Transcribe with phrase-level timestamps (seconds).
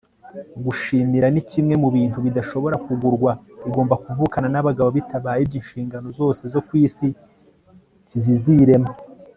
[0.65, 3.31] gushimira ni kimwe mu bintu bidashobora kugurwa.
[3.67, 7.07] igomba kuvukana n'abagabo, bitabaye ibyo inshingano zose zo ku isi
[8.07, 8.89] ntizizirema